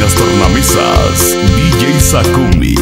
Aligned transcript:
Las 0.00 0.14
tornamesas, 0.14 1.36
DJ 1.56 2.00
Sakumi. 2.00 2.74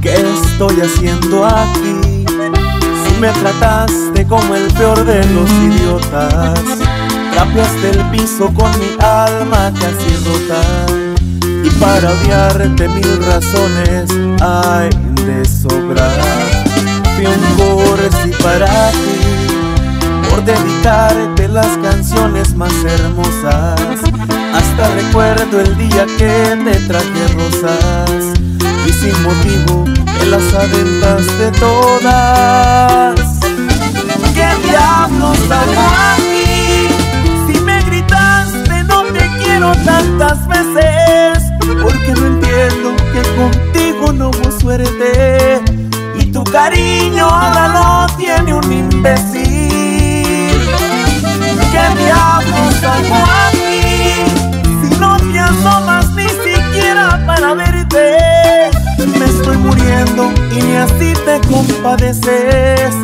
¿Qué 0.00 0.14
estoy 0.14 0.80
haciendo 0.80 1.46
aquí? 1.46 2.24
Si 3.06 3.20
me 3.20 3.28
trataste 3.28 4.26
como 4.26 4.54
el 4.54 4.70
peor 4.74 5.04
de 5.04 5.24
los 5.26 5.50
idiotas, 5.50 6.83
cambiaste 7.34 7.90
el 7.90 8.04
piso 8.10 8.52
con 8.54 8.70
mi 8.78 8.90
alma 9.00 9.72
casi 9.74 10.10
rota. 10.24 10.62
Y 11.62 11.70
para 11.80 12.10
odiarte 12.10 12.88
mil 12.88 13.24
razones 13.24 14.10
hay 14.40 14.90
de 15.26 15.44
sobrar. 15.44 16.64
Fui 17.16 17.26
un 17.26 17.42
cursi 17.56 18.30
para 18.42 18.90
ti, 18.90 20.28
por 20.28 20.44
dedicarte 20.44 21.48
las 21.48 21.78
canciones 21.78 22.54
más 22.54 22.72
hermosas. 22.84 23.80
Hasta 24.54 24.94
recuerdo 24.94 25.60
el 25.60 25.76
día 25.76 26.06
que 26.18 26.56
te 26.64 26.80
traje 26.86 27.28
rosas 27.34 28.38
y 28.86 28.92
sin 28.92 29.22
motivo 29.22 29.84
me 29.86 30.26
las 30.26 30.54
aventaste 30.54 31.50
todas. 31.58 33.20
¿Qué 34.34 34.68
diablos 34.68 35.38
hago 35.50 36.23
tantas 39.72 40.46
veces, 40.46 41.42
porque 41.82 42.12
no 42.20 42.26
entiendo 42.26 42.94
que 43.12 43.22
contigo 43.36 44.12
no 44.12 44.30
hubo 44.30 44.60
suerte 44.60 45.60
y 46.18 46.26
tu 46.26 46.44
cariño 46.44 47.24
ahora 47.24 47.68
lo 47.68 48.16
tiene 48.16 48.54
un 48.54 48.72
imbécil. 48.72 49.44
¿Qué 51.72 52.02
diablos 52.02 52.84
hago 52.84 53.24
aquí? 53.48 53.72
Si 54.82 55.00
no 55.00 55.16
te 55.16 55.38
asomas 55.40 56.10
ni 56.14 56.28
siquiera 56.28 57.20
para 57.26 57.54
verte 57.54 58.44
me 59.18 59.24
estoy 59.26 59.56
muriendo 59.56 60.32
y 60.50 60.62
ni 60.62 60.76
así 60.76 61.12
te 61.24 61.40
compadeces. 61.48 62.94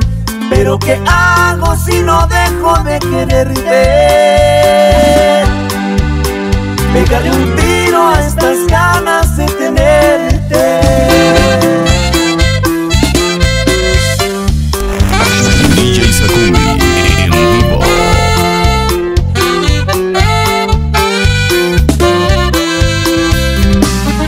Pero 0.48 0.78
¿qué 0.78 1.00
hago 1.06 1.77
si 1.77 2.03
no 2.03 2.27
dejo 2.27 2.83
de 2.83 2.98
quererte? 2.98 4.00
Pegarle 7.11 7.33
un 7.33 7.56
tiro 7.56 8.06
a 8.06 8.20
estas 8.20 8.69
ganas 8.69 9.36
de 9.36 9.47
tenerte. 9.47 10.80
DJ 15.75 16.12
Sakumi 16.12 16.69
en 17.19 17.31
vivo. 17.33 17.81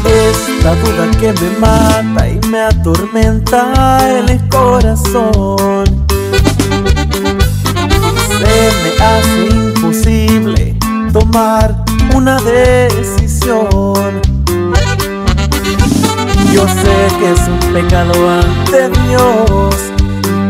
Esta 0.04 0.74
duda 0.74 1.10
que 1.20 1.32
me 1.40 1.50
mata 1.60 2.28
y 2.28 2.40
me 2.48 2.62
atormenta 2.62 4.08
el 4.08 4.48
corazón. 4.48 5.84
Se 8.40 8.72
me 8.82 9.04
hace 9.04 9.46
imposible 9.54 10.76
tomar 11.12 11.81
una 12.14 12.36
decisión. 12.40 14.20
Yo 16.52 16.66
sé 16.68 17.08
que 17.18 17.32
es 17.32 17.40
un 17.48 17.58
pecado 17.72 18.12
ante 18.28 18.90
Dios, 19.08 19.74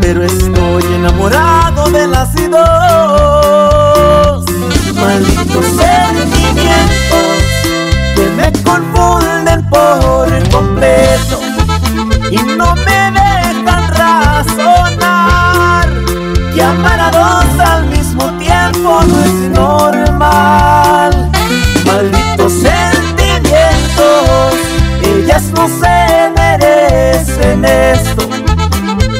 pero 0.01 0.23
estoy 0.23 0.83
enamorado 0.95 1.89
de 1.91 2.07
las 2.07 2.33
dos. 2.49 4.45
Malditos 4.95 5.65
sentimientos 5.65 7.35
que 8.15 8.25
me 8.37 8.51
confunden 8.63 9.59
por 9.69 10.27
completo 10.49 11.39
y 12.31 12.37
no 12.37 12.75
me 12.75 13.11
dejan 13.11 13.87
razonar 13.95 15.87
que 16.53 16.61
amar 16.61 16.99
a 16.99 17.11
dos 17.11 17.59
al 17.59 17.85
mismo 17.87 18.31
tiempo 18.39 19.01
no 19.03 19.19
es 19.23 19.33
normal. 19.51 20.92
No 25.63 25.69
se 25.69 26.29
merecen 26.35 27.63
esto. 27.63 28.27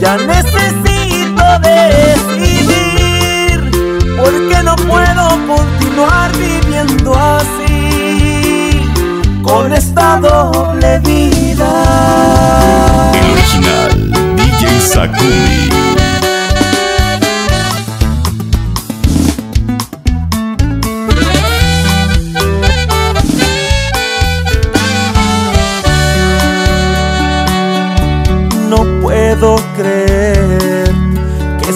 Ya 0.01 0.17
necesito 0.17 1.43
decidir 1.61 2.91
porque 4.17 4.63
no 4.63 4.75
puedo 4.75 5.29
continuar 5.47 6.31
viviendo 6.37 7.15
así 7.15 8.81
con 9.41 9.71
esta 9.71 10.19
doble 10.19 10.99
vida. 10.99 11.71
El 13.13 13.31
original, 13.31 14.11
DJ 14.35 14.81
Sakumi. 14.81 15.62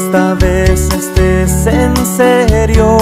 Esta 0.08 0.36
vez 0.36 0.88
estés 0.94 1.68
en 1.68 1.94
serio 2.06 2.98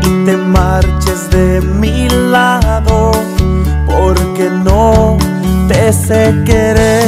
y 0.00 0.24
te 0.24 0.36
marches 0.38 1.28
de 1.30 1.60
mi 1.60 2.08
lado 2.08 3.12
porque 3.86 4.48
no 4.64 5.18
te 5.68 5.92
sé 5.92 6.34
querer. 6.46 7.07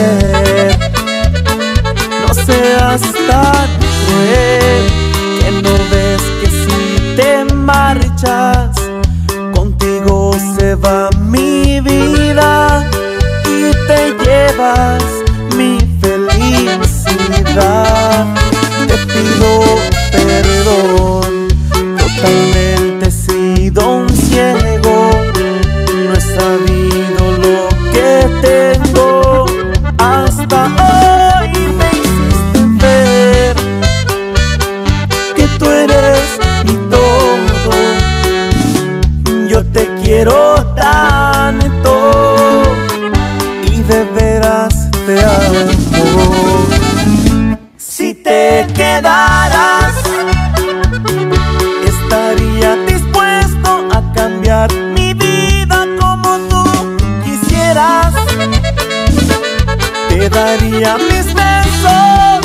Daría 60.44 60.96
mis 60.96 61.26
besos, 61.34 62.40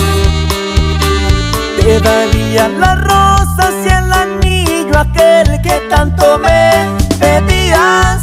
te 1.79 1.99
daría 2.01 2.67
las 2.67 2.97
rosas 3.11 3.73
y 3.85 3.89
el 3.99 4.11
anillo 4.23 4.95
aquel 5.05 5.47
que 5.61 5.75
tanto 5.89 6.37
me 6.45 6.89
pedías. 7.21 8.21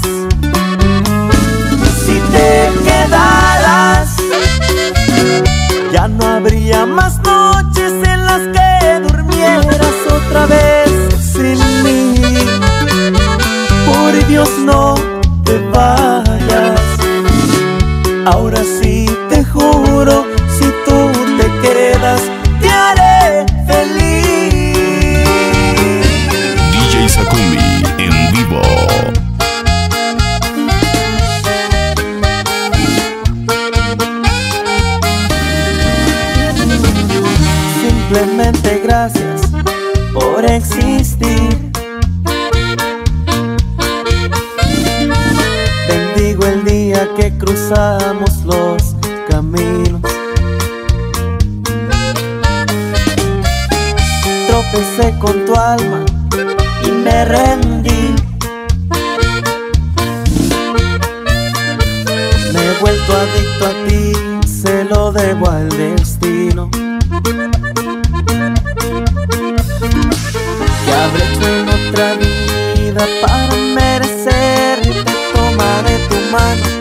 Si 2.04 2.16
te 2.34 2.50
quedaras, 2.86 4.08
ya 5.90 6.06
no 6.06 6.22
habría 6.36 6.84
más 6.84 7.14
noches 7.20 7.92
en 8.12 8.20
las 8.30 8.42
que 8.56 8.68
durmieras 9.08 9.96
otra 10.18 10.44
vez 10.54 10.90
sin 11.32 11.58
mí. 11.84 12.00
Por 13.86 14.12
Dios 14.28 14.50
no 14.58 14.96
te 15.46 15.56
vayas. 15.74 16.80
Ahora 18.24 18.62
sí 18.80 18.91
que 47.22 47.38
cruzamos 47.38 48.44
los 48.44 48.96
caminos. 49.30 50.00
Tropecé 54.48 55.16
con 55.20 55.44
tu 55.46 55.54
alma 55.54 56.04
y 56.84 56.90
me 56.90 57.24
rendí. 57.24 58.16
Me 62.52 62.60
he 62.60 62.74
vuelto 62.80 63.12
adicto 63.16 63.66
a 63.66 63.74
ti, 63.86 64.12
se 64.44 64.82
lo 64.82 65.12
debo 65.12 65.48
al 65.48 65.68
destino. 65.68 66.68
Que 70.84 70.92
habré 70.92 71.22
hecho 71.24 71.46
en 71.46 71.68
otra 71.68 72.14
vida 72.14 73.06
para 73.20 73.54
merecerte. 73.76 75.04
Tomaré 75.32 75.98
tu 76.08 76.16
mano 76.32 76.71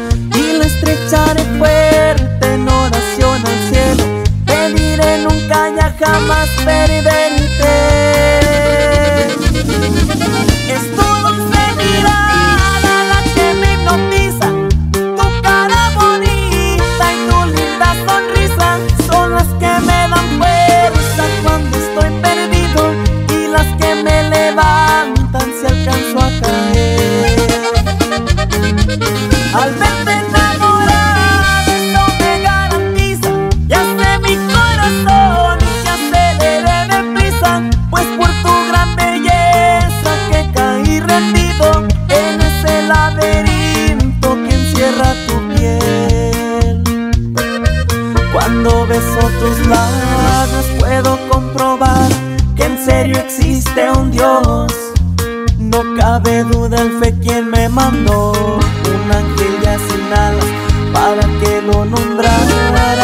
mandó 57.91 58.31
un 58.31 59.11
ángel 59.11 59.53
ya 59.63 59.77
sin 59.77 60.13
alas 60.13 60.45
para 60.93 61.21
que 61.39 61.61
lo 61.61 61.85
nombrara 61.85 63.03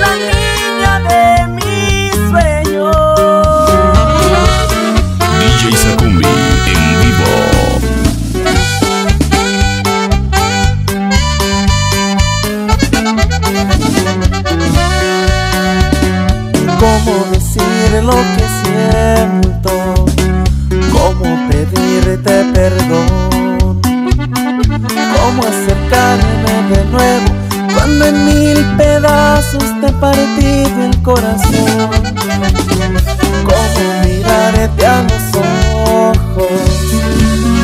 la 0.00 0.12
niña 0.28 1.00
de 1.08 1.24
mis 1.56 2.12
sueños. 2.30 2.96
DJ 5.40 5.76
Sakumi 5.76 6.24
en 6.66 6.82
vivo. 7.00 7.32
¿Cómo 16.78 17.14
decir 17.30 18.02
lo 18.02 18.18
que 18.36 18.46
siento? 18.62 19.72
¿Cómo 20.92 21.48
pedirte 21.48 22.44
perdón? 22.54 23.29
¿Cómo 25.30 25.44
acercarme 25.44 26.54
de 26.74 26.84
nuevo 26.86 27.26
cuando 27.72 28.04
en 28.06 28.24
mil 28.24 28.58
pedazos 28.76 29.62
te 29.80 29.86
he 29.86 29.92
partido 29.92 30.86
el 30.86 31.02
corazón? 31.02 31.90
¿Cómo 33.44 33.80
mirarte 34.02 34.86
a 34.86 35.02
los 35.02 35.22
ojos 35.86 36.60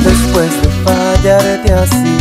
después 0.05 0.63
de 0.63 0.69
fallarte 0.85 1.73
así? 1.73 2.17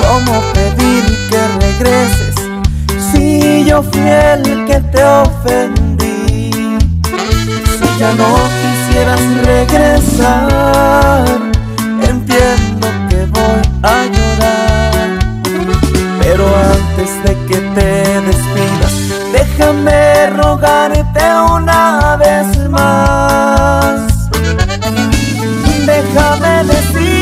¿Cómo 0.00 0.40
pedir 0.54 1.04
que 1.28 1.40
regreses 1.66 2.36
si 3.10 3.64
yo 3.64 3.82
fui 3.82 4.02
el 4.02 4.64
que 4.66 4.78
te 4.78 5.02
ofendí? 5.02 6.78
Si 7.66 7.98
ya 7.98 8.12
no 8.12 8.36
quisieras 8.62 9.20
regresar, 9.44 11.26
déjame 19.62 20.26
rogarte 20.30 21.22
una 21.54 22.16
vez 22.16 22.68
más. 22.68 24.28
Déjame 25.86 26.64
decirte 26.64 27.21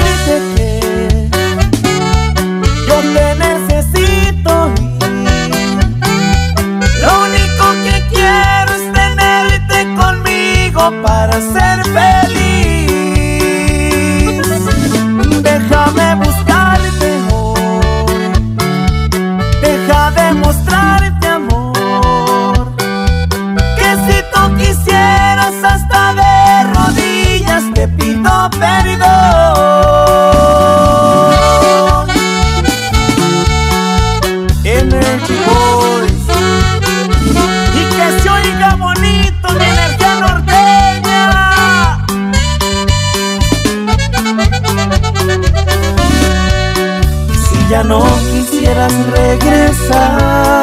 quisieras 48.90 49.06
regresar, 49.06 50.59